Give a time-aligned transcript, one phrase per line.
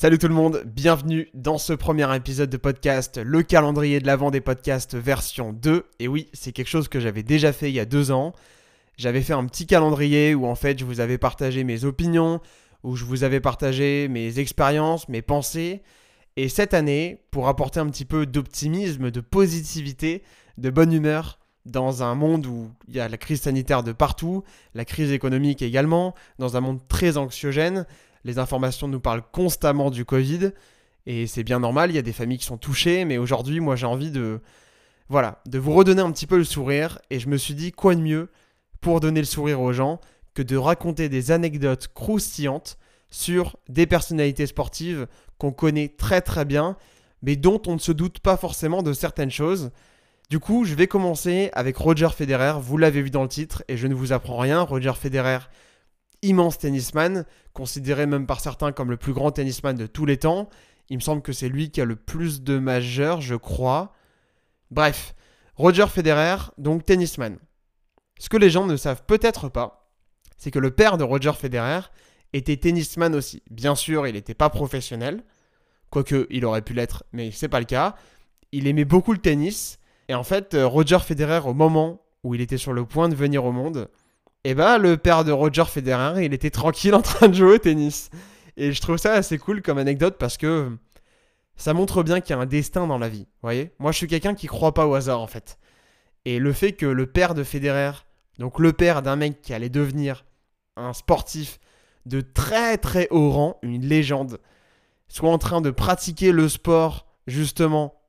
[0.00, 4.30] Salut tout le monde, bienvenue dans ce premier épisode de podcast, le calendrier de l'avant
[4.30, 5.86] des podcasts version 2.
[5.98, 8.32] Et oui, c'est quelque chose que j'avais déjà fait il y a deux ans.
[8.96, 12.40] J'avais fait un petit calendrier où en fait je vous avais partagé mes opinions,
[12.84, 15.82] où je vous avais partagé mes expériences, mes pensées.
[16.36, 20.22] Et cette année, pour apporter un petit peu d'optimisme, de positivité,
[20.58, 24.44] de bonne humeur, dans un monde où il y a la crise sanitaire de partout,
[24.74, 27.84] la crise économique également, dans un monde très anxiogène,
[28.24, 30.50] les informations nous parlent constamment du Covid.
[31.06, 33.76] Et c'est bien normal, il y a des familles qui sont touchées, mais aujourd'hui, moi
[33.76, 34.40] j'ai envie de.
[35.08, 36.98] Voilà, de vous redonner un petit peu le sourire.
[37.08, 38.28] Et je me suis dit, quoi de mieux
[38.80, 40.00] pour donner le sourire aux gens
[40.34, 42.78] que de raconter des anecdotes croustillantes
[43.10, 45.06] sur des personnalités sportives
[45.38, 46.76] qu'on connaît très très bien,
[47.22, 49.70] mais dont on ne se doute pas forcément de certaines choses.
[50.30, 53.76] Du coup, je vais commencer avec Roger Federer, vous l'avez vu dans le titre, et
[53.76, 54.60] je ne vous apprends rien.
[54.60, 55.38] Roger Federer,
[56.22, 60.48] immense tennisman, considéré même par certains comme le plus grand tennisman de tous les temps.
[60.88, 63.92] Il me semble que c'est lui qui a le plus de majeurs, je crois.
[64.70, 65.14] Bref,
[65.54, 67.38] Roger Federer, donc tennisman.
[68.18, 69.90] Ce que les gens ne savent peut-être pas,
[70.36, 71.80] c'est que le père de Roger Federer
[72.32, 73.42] était tennisman aussi.
[73.50, 75.22] Bien sûr, il n'était pas professionnel,
[75.90, 77.94] quoique il aurait pu l'être, mais c'est pas le cas.
[78.52, 82.58] Il aimait beaucoup le tennis, et en fait, Roger Federer, au moment où il était
[82.58, 83.88] sur le point de venir au monde,
[84.44, 87.54] et eh ben le père de Roger Federer, il était tranquille en train de jouer
[87.54, 88.08] au tennis.
[88.56, 90.70] Et je trouve ça assez cool comme anecdote parce que
[91.56, 93.26] ça montre bien qu'il y a un destin dans la vie.
[93.42, 93.72] Voyez?
[93.80, 95.58] Moi, je suis quelqu'un qui croit pas au hasard en fait.
[96.24, 97.92] Et le fait que le père de Federer,
[98.38, 100.24] donc le père d'un mec qui allait devenir
[100.76, 101.58] un sportif
[102.06, 104.38] de très très haut rang, une légende,
[105.08, 108.00] soit en train de pratiquer le sport justement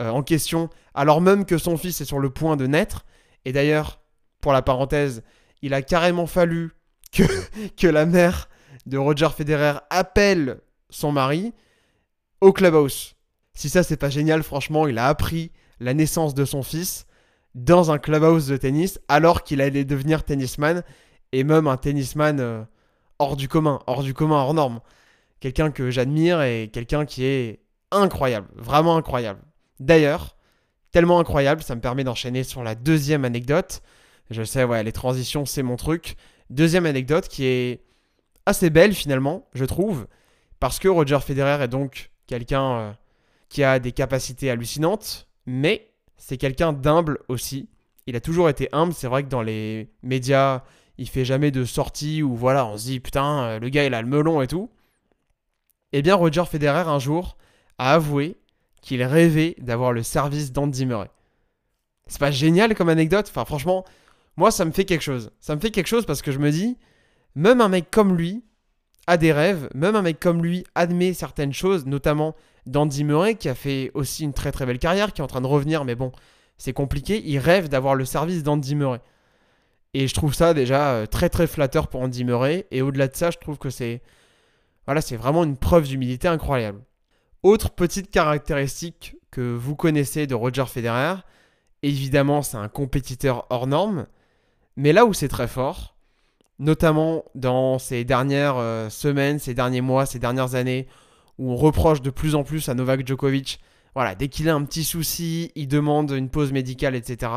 [0.00, 3.04] euh, en question, alors même que son fils est sur le point de naître.
[3.44, 4.00] Et d'ailleurs,
[4.40, 5.22] pour la parenthèse,
[5.62, 6.72] il a carrément fallu
[7.12, 7.22] que,
[7.76, 8.48] que la mère
[8.86, 10.60] de Roger Federer appelle
[10.90, 11.52] son mari
[12.40, 13.14] au clubhouse.
[13.54, 17.06] Si ça c'est pas génial, franchement, il a appris la naissance de son fils
[17.54, 20.82] dans un clubhouse de tennis alors qu'il allait devenir tennisman
[21.32, 22.62] et même un tennisman euh,
[23.18, 24.80] hors du commun, hors du commun, hors norme.
[25.40, 29.40] Quelqu'un que j'admire et quelqu'un qui est incroyable, vraiment incroyable.
[29.80, 30.36] D'ailleurs,
[30.92, 33.82] tellement incroyable, ça me permet d'enchaîner sur la deuxième anecdote.
[34.30, 36.16] Je sais, ouais, les transitions, c'est mon truc.
[36.50, 37.82] Deuxième anecdote qui est
[38.46, 40.06] assez belle finalement, je trouve,
[40.60, 42.92] parce que Roger Federer est donc quelqu'un euh,
[43.48, 47.68] qui a des capacités hallucinantes, mais c'est quelqu'un d'humble aussi.
[48.06, 50.62] Il a toujours été humble, c'est vrai que dans les médias,
[50.98, 53.94] il fait jamais de sorties où voilà, on se dit putain, euh, le gars il
[53.94, 54.70] a le melon et tout.
[55.92, 57.36] Eh bien, Roger Federer un jour
[57.78, 58.36] a avoué
[58.80, 61.10] qu'il rêvait d'avoir le service d'Andy Murray.
[62.06, 63.26] C'est pas génial comme anecdote?
[63.28, 63.84] Enfin, franchement,
[64.36, 65.30] moi, ça me fait quelque chose.
[65.40, 66.78] Ça me fait quelque chose parce que je me dis,
[67.34, 68.44] même un mec comme lui
[69.06, 72.34] a des rêves, même un mec comme lui admet certaines choses, notamment
[72.66, 75.40] d'Andy Murray qui a fait aussi une très très belle carrière, qui est en train
[75.40, 76.12] de revenir, mais bon,
[76.58, 77.22] c'est compliqué.
[77.24, 79.00] Il rêve d'avoir le service d'Andy Murray.
[79.94, 82.66] Et je trouve ça déjà euh, très très flatteur pour Andy Murray.
[82.70, 84.00] Et au-delà de ça, je trouve que c'est
[84.86, 86.80] voilà, c'est vraiment une preuve d'humilité incroyable.
[87.42, 91.16] Autre petite caractéristique que vous connaissez de Roger Federer,
[91.82, 94.06] évidemment, c'est un compétiteur hors norme.
[94.76, 95.96] Mais là où c'est très fort,
[96.58, 100.86] notamment dans ces dernières euh, semaines, ces derniers mois, ces dernières années,
[101.38, 103.60] où on reproche de plus en plus à Novak Djokovic,
[103.94, 107.32] voilà, dès qu'il a un petit souci, il demande une pause médicale, etc.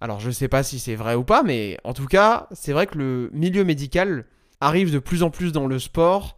[0.00, 2.72] Alors je ne sais pas si c'est vrai ou pas, mais en tout cas, c'est
[2.72, 4.26] vrai que le milieu médical
[4.60, 6.36] arrive de plus en plus dans le sport,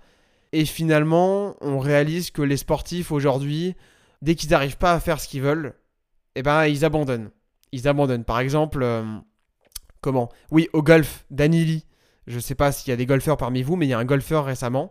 [0.52, 3.74] et finalement, on réalise que les sportifs aujourd'hui,
[4.22, 5.74] dès qu'ils n'arrivent pas à faire ce qu'ils veulent,
[6.36, 7.30] eh ben ils abandonnent.
[7.72, 8.24] Ils abandonnent.
[8.24, 9.02] Par exemple, euh,
[10.50, 11.84] Oui, au golf, Danili.
[12.26, 13.98] Je ne sais pas s'il y a des golfeurs parmi vous, mais il y a
[13.98, 14.90] un golfeur récemment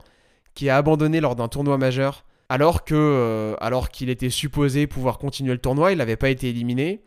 [0.54, 5.52] qui a abandonné lors d'un tournoi majeur alors que euh, qu'il était supposé pouvoir continuer
[5.52, 7.02] le tournoi, il n'avait pas été éliminé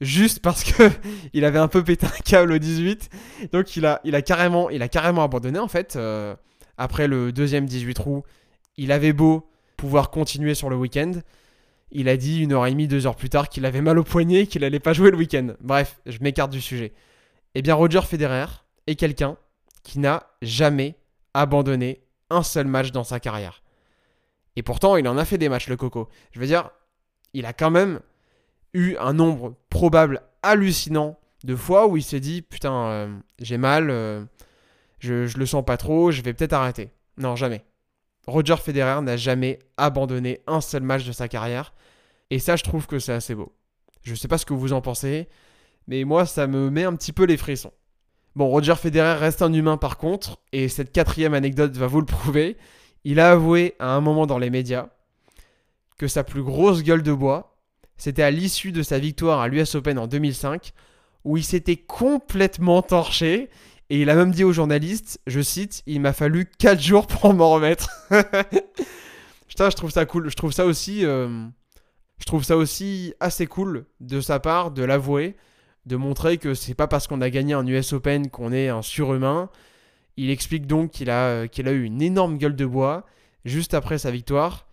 [0.00, 0.90] juste parce que
[1.32, 3.10] il avait un peu pété un câble au 18.
[3.52, 4.68] Donc il a, il a, carrément,
[5.22, 5.96] abandonné en fait.
[5.96, 6.34] Euh,
[6.76, 8.22] après le deuxième 18 trous,
[8.76, 11.12] il avait beau pouvoir continuer sur le week-end.
[11.90, 14.04] Il a dit une heure et demie, deux heures plus tard qu'il avait mal au
[14.04, 15.54] poignet et qu'il n'allait pas jouer le week-end.
[15.60, 16.92] Bref, je m'écarte du sujet.
[17.58, 18.46] Eh bien, Roger Federer
[18.86, 19.36] est quelqu'un
[19.82, 20.94] qui n'a jamais
[21.34, 23.64] abandonné un seul match dans sa carrière.
[24.54, 26.08] Et pourtant, il en a fait des matchs, le Coco.
[26.30, 26.70] Je veux dire,
[27.32, 27.98] il a quand même
[28.74, 33.90] eu un nombre probable hallucinant de fois où il s'est dit Putain, euh, j'ai mal,
[33.90, 34.24] euh,
[35.00, 36.92] je, je le sens pas trop, je vais peut-être arrêter.
[37.16, 37.64] Non, jamais.
[38.28, 41.74] Roger Federer n'a jamais abandonné un seul match de sa carrière.
[42.30, 43.52] Et ça, je trouve que c'est assez beau.
[44.04, 45.28] Je ne sais pas ce que vous en pensez
[45.88, 47.72] mais moi ça me met un petit peu les frissons.
[48.36, 52.06] Bon, Roger Federer reste un humain par contre, et cette quatrième anecdote va vous le
[52.06, 52.56] prouver.
[53.02, 54.90] Il a avoué à un moment dans les médias
[55.98, 57.58] que sa plus grosse gueule de bois,
[57.98, 60.72] c'était à l'issue de sa victoire à l'US Open en 2005,
[61.24, 63.50] où il s'était complètement torché.
[63.90, 67.34] Et il a même dit aux journalistes, je cite, il m'a fallu 4 jours pour
[67.34, 67.90] m'en remettre.
[69.48, 70.30] Putain, je trouve ça cool.
[70.30, 71.46] Je trouve ça aussi, euh,
[72.18, 75.36] je trouve ça aussi assez cool de sa part de l'avouer,
[75.88, 78.82] de montrer que c'est pas parce qu'on a gagné un US Open qu'on est un
[78.82, 79.50] surhumain.
[80.16, 83.04] Il explique donc qu'il a, euh, qu'il a eu une énorme gueule de bois
[83.44, 84.68] juste après sa victoire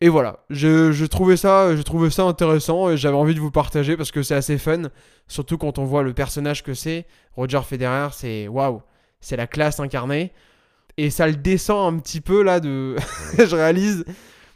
[0.00, 3.96] et voilà, je, trouvais ça, je trouvais ça intéressant et j'avais envie de vous partager
[3.96, 4.82] parce que c'est assez fun,
[5.26, 7.04] surtout quand on voit le personnage que c'est.
[7.34, 8.80] Roger Federer, c'est waouh,
[9.20, 10.32] c'est la classe incarnée.
[10.98, 12.94] Et ça le descend un petit peu là de,
[13.38, 14.04] je réalise,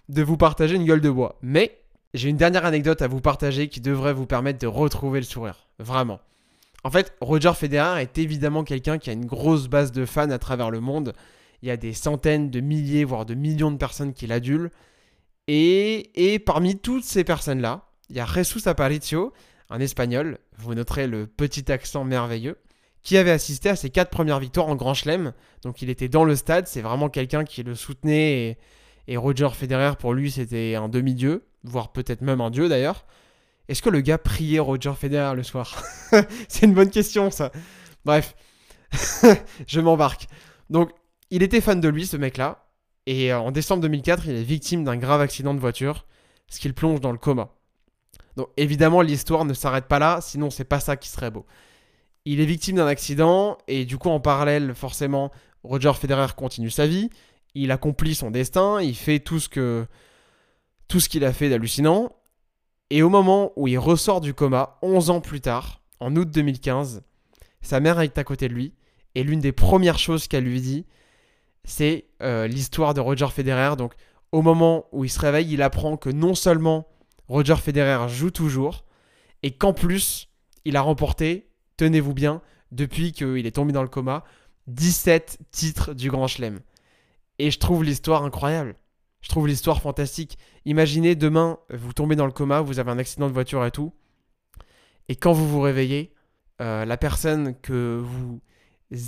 [0.08, 1.38] de vous partager une gueule de bois.
[1.42, 1.81] Mais
[2.14, 5.66] j'ai une dernière anecdote à vous partager qui devrait vous permettre de retrouver le sourire,
[5.78, 6.20] vraiment.
[6.84, 10.38] En fait, Roger Federer est évidemment quelqu'un qui a une grosse base de fans à
[10.38, 11.12] travers le monde.
[11.62, 14.70] Il y a des centaines de milliers, voire de millions de personnes qui l'adulent.
[15.48, 19.32] Et, parmi toutes ces personnes-là, il y a Jesus Aparicio,
[19.70, 22.58] un espagnol, vous noterez le petit accent merveilleux,
[23.02, 25.32] qui avait assisté à ses quatre premières victoires en Grand Chelem.
[25.62, 28.58] Donc il était dans le stade, c'est vraiment quelqu'un qui le soutenait.
[29.08, 33.04] Et, Roger Federer, pour lui, c'était un demi-dieu, voire peut-être même un dieu d'ailleurs.
[33.68, 35.82] Est-ce que le gars priait Roger Federer le soir
[36.48, 37.52] C'est une bonne question ça.
[38.04, 38.34] Bref,
[39.66, 40.26] je m'embarque.
[40.70, 40.90] Donc
[41.30, 42.66] il était fan de lui, ce mec-là.
[43.06, 46.06] Et euh, en décembre 2004, il est victime d'un grave accident de voiture,
[46.48, 47.50] ce qui le plonge dans le coma.
[48.36, 51.46] Donc évidemment, l'histoire ne s'arrête pas là, sinon c'est pas ça qui serait beau.
[52.24, 55.30] Il est victime d'un accident et du coup en parallèle, forcément,
[55.64, 57.10] Roger Federer continue sa vie.
[57.54, 59.86] Il accomplit son destin, il fait tout ce que
[60.92, 62.12] tout ce qu'il a fait d'hallucinant.
[62.90, 67.02] Et au moment où il ressort du coma, 11 ans plus tard, en août 2015,
[67.62, 68.74] sa mère est à côté de lui
[69.14, 70.84] et l'une des premières choses qu'elle lui dit,
[71.64, 73.76] c'est euh, l'histoire de Roger Federer.
[73.76, 73.94] Donc,
[74.32, 76.86] au moment où il se réveille, il apprend que non seulement
[77.26, 78.84] Roger Federer joue toujours,
[79.42, 80.28] et qu'en plus,
[80.66, 81.48] il a remporté,
[81.78, 84.24] tenez-vous bien, depuis qu'il est tombé dans le coma,
[84.66, 86.60] 17 titres du Grand Chelem.
[87.38, 88.76] Et je trouve l'histoire incroyable.
[89.22, 90.36] Je trouve l'histoire fantastique.
[90.64, 93.92] Imaginez demain, vous tombez dans le coma, vous avez un accident de voiture et tout.
[95.08, 96.12] Et quand vous vous réveillez,
[96.60, 98.40] euh, la personne que vous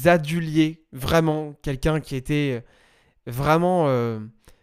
[0.06, 2.64] aduliez vraiment quelqu'un qui était
[3.26, 4.20] vraiment, euh,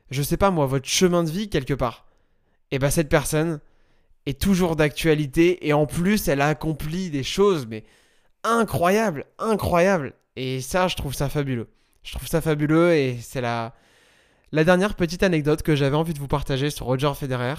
[0.10, 2.08] je sais pas moi, votre chemin de vie quelque part.
[2.72, 3.60] Et bien cette personne
[4.26, 7.84] est toujours d'actualité et en plus elle a accompli des choses mais
[8.44, 10.14] incroyables, incroyables.
[10.36, 11.70] Et ça, je trouve ça fabuleux.
[12.04, 13.74] Je trouve ça fabuleux et c'est la,
[14.52, 17.56] la dernière petite anecdote que j'avais envie de vous partager sur Roger Federer.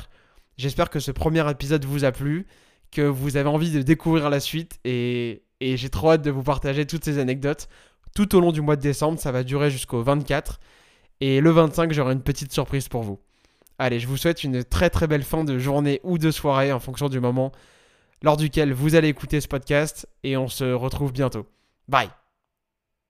[0.58, 2.46] J'espère que ce premier épisode vous a plu,
[2.90, 6.86] que vous avez envie de découvrir la suite et, j'ai trop hâte de vous partager
[6.86, 7.68] toutes ces anecdotes
[8.16, 9.20] tout au long du mois de décembre.
[9.20, 10.58] Ça va durer jusqu'au 24.
[11.20, 13.20] Et le 25, j'aurai une petite surprise pour vous.
[13.78, 16.80] Allez, je vous souhaite une très très belle fin de journée ou de soirée en
[16.80, 17.52] fonction du moment
[18.22, 20.08] lors duquel vous allez écouter ce podcast.
[20.24, 21.46] Et on se retrouve bientôt.
[21.88, 22.10] Bye